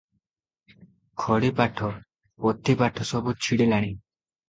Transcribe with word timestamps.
ଖଡ଼ିପାଠ, 1.25 1.91
ପୋଥିପାଠ 2.47 3.09
ସବୁ 3.15 3.41
ଛିଡ଼ିଲାଣି। 3.47 3.97